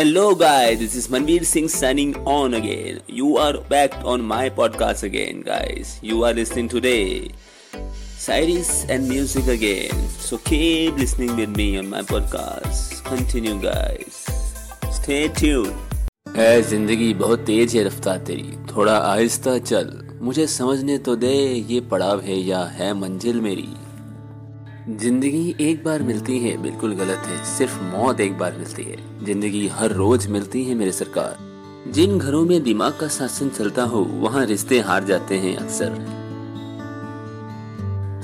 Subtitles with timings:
[0.00, 5.04] Hello guys this is Manveer Singh signing on again you are back on my podcast
[5.04, 6.94] again guys you are listening today
[8.26, 14.24] Sairi's and music again so keep listening with me on my podcast continue guys
[14.96, 21.16] stay tune ए ज़िंदगी बहुत तेज है रफ्तार तेरी। थोड़ा आहिस्ता चल। मुझे समझने तो
[21.16, 21.36] दे,
[21.68, 23.68] ये पड़ाव है या है मंजिल मेरी।
[24.88, 29.68] ज़िंदगी एक बार मिलती है, बिल्कुल गलत है। सिर्फ़ मौत एक बार मिलती है। ज़िंदगी
[29.68, 31.36] हर रोज मिलती है मेरे सरकार।
[31.92, 35.92] जिन घरों में दिमाग का शासन चलता हो, वहाँ रिश्ते हार जाते हैं अक्सर।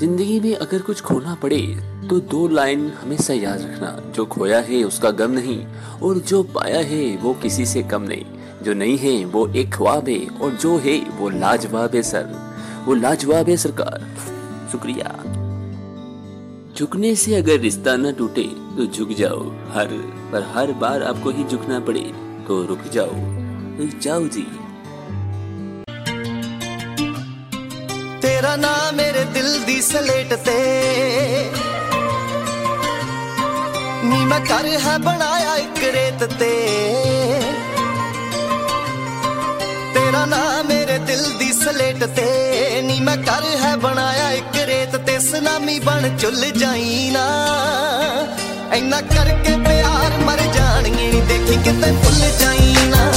[0.00, 1.78] ज़िंदगी में अगर कुछ खोना पड़े
[2.10, 5.66] तो दो लाइन हमेशा याद रखना। जो खोया है, उसका गम नहीं।
[6.02, 8.24] और जो पाया है, वो किसी से कम नहीं।
[8.62, 12.52] जो नहीं है, वो एक ख्वाब है। और जो है, वो लाजवाब है, सर।
[12.86, 14.06] वो लाजवाब है, सरकार।
[14.72, 15.42] शुक्रिया।
[16.76, 18.42] झुकने से अगर रिश्ता न टूटे
[18.76, 19.42] तो झुक जाओ।
[19.74, 19.92] हर,
[20.32, 22.00] पर हर बार आपको ही झुकना पड़े
[22.48, 23.12] तो रुक जाओ।
[23.78, 24.42] रुक जाओ जी।
[28.20, 30.58] तेरा नाम मेरे दिल दी सलेट ते
[34.04, 36.52] नी मैं कर है बनाया एक रेत ते।
[39.94, 42.28] तेरा नाम मेरे दिल दी सलेट ते
[42.82, 44.55] नी मैं कर है बनाया एक
[45.36, 47.24] ਸਲਾਮੀ ਬਣ ਚੁੱਲ ਜਾਈ ਨਾ।
[48.72, 53.10] ਐਨਾ ਕਰਕੇ ਪਿਆਰ ਮਰ ਜਾਣਗੇ ਨਹੀਂ ਦੇਖੀ ਕਿਤੇ ਭੁੱਲ ਜਾਈ ਨਾ।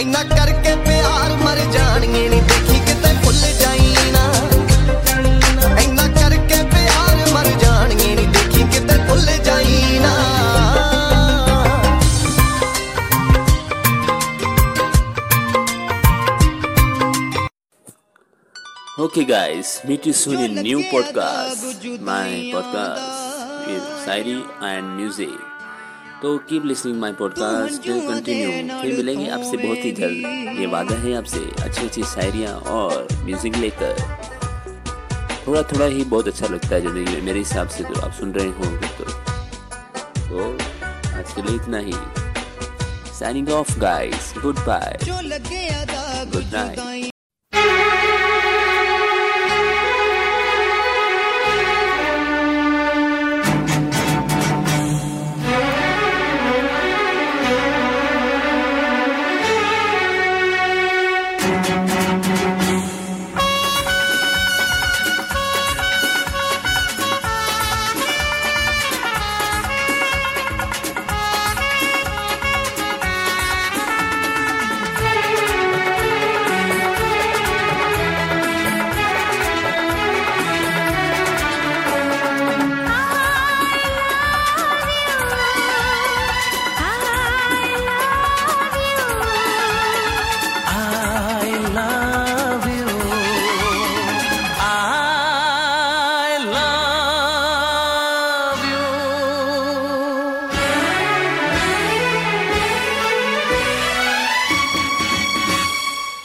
[0.00, 4.24] ਇੰਨਾ ਕਰਕੇ ਪਿਆਰ ਮਰ ਜਾਣਗੇ ਨਹੀਂ ਦੇਖੀ ਕਿਤੇ ਭੁੱਲ ਜਾਈ ਨਾ
[5.82, 10.12] ਇੰਨਾ ਕਰਕੇ ਪਿਆਰ ਮਰ ਜਾਣਗੇ ਨਹੀਂ ਦੇਖੀ ਕਿਤੇ ਭੁੱਲ ਜਾਈ ਨਾ
[18.98, 21.62] Okay, guys, meet you soon in new podcast.
[22.00, 25.34] My podcast with Sairi and music.
[26.21, 30.25] तो keep listening my podcast continue फिर मिलेंगे आपसे बहुत ही जल्द.
[30.59, 31.39] ये वादा है आपसे.
[31.63, 34.01] अच्छी अच्छी शायरियाँ और म्यूज़िक लेकर.
[35.47, 37.99] थोड़ा थोड़ा ही बहुत अच्छा लगता है ज़िंदगी में मेरे हिसाब से तो.
[38.01, 38.65] आप सुन रहे हो
[38.97, 39.05] तो.
[40.27, 40.51] तो
[41.19, 41.93] आज के लिए इतना ही.
[43.19, 47.11] Signing off guys good bye good night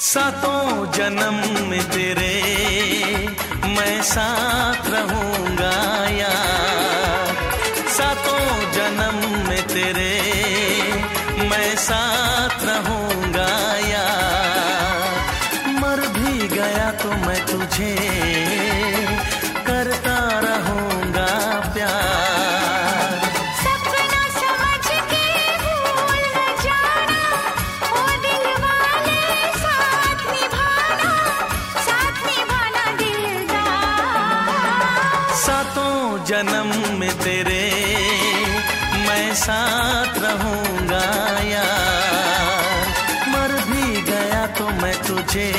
[0.00, 2.34] सातों जन्म में तेरे
[3.68, 5.72] मैं साथ रहूँगा
[6.08, 7.34] यार।
[7.88, 10.12] सातों जन्म में तेरे
[11.48, 13.50] मैं साथ रहूँगा
[13.88, 17.94] यार। मर भी गया तो मैं तुझे
[36.24, 37.62] जन्म में तेरे
[39.08, 41.04] मैं साथ रहूँगा
[41.42, 42.86] यार।
[43.28, 45.52] मर भी गया तो मैं तुझे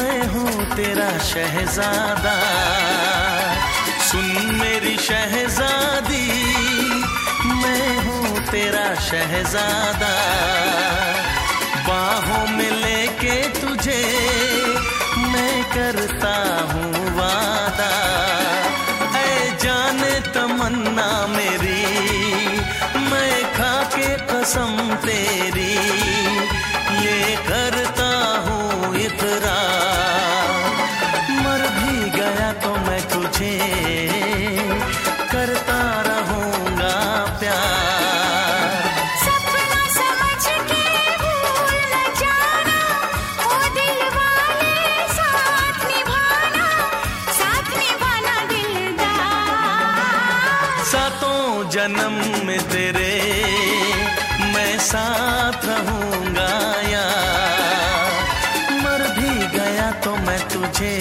[0.00, 2.34] मैं हूँ तेरा शहजादा।
[4.10, 6.28] सुन मेरी शहजादी,
[7.44, 10.12] मैं हूँ तेरा शहजादा।
[11.88, 14.02] बाहों में लेके तुझे
[15.32, 16.34] मैं करता
[16.72, 17.92] हूँ वादा।
[19.18, 21.84] ऐ जाने तमन्ना मेरी,
[23.10, 25.39] मैं खा के कसम तेरी।
[33.40, 33.56] तुझे
[35.30, 35.76] करता
[36.06, 36.96] रहूँगा
[37.40, 38.74] प्यार।
[39.20, 40.82] सपना समझ के
[41.22, 42.80] भूल न जाना
[43.44, 44.74] ओ दिल वाले
[45.16, 46.66] साथ निभाना
[47.38, 49.88] साथ निभाना दिलदार।
[50.92, 53.14] सातों जन्म में तेरे
[54.54, 56.52] मैं साथ रहूँगा
[56.90, 58.12] यार।
[58.84, 60.94] मर भी गया तो मैं तुझे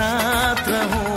[0.00, 1.09] साथ रहूँ।